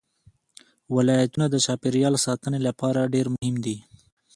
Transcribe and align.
ولایتونه 0.95 1.45
د 1.49 1.55
چاپیریال 1.65 2.15
ساتنې 2.25 2.59
لپاره 2.67 3.11
ډېر 3.13 3.25
مهم 3.35 3.55
دي. 3.65 3.77